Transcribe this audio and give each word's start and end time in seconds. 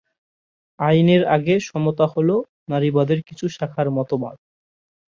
আইনের 0.79 1.23
আগে 1.35 1.55
সমতা 1.67 2.05
হলো 2.13 2.35
নারীবাদের 2.69 3.19
কিছু 3.27 3.45
শাখার 3.49 3.87
মতবাদ। 3.97 4.37